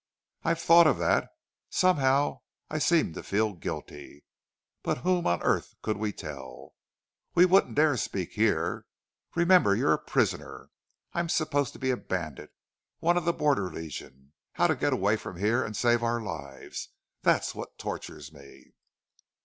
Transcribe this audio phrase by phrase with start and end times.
[0.43, 1.29] "I've thought of that.
[1.69, 2.39] Somehow
[2.71, 4.23] I seem to feel guilty.
[4.81, 6.73] But whom on earth could we tell?
[7.35, 8.87] We wouldn't dare speak here....
[9.35, 10.71] Remember you're a prisoner.
[11.13, 12.51] I'm supposed to be a bandit
[12.97, 14.33] one of the Border Legion.
[14.53, 16.89] How to get away from here and save our lives
[17.21, 18.73] that's what tortures me."